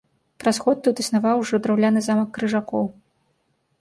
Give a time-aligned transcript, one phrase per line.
[0.43, 2.85] Праз год тут існаваў ужо драўляны замак крыжакоў.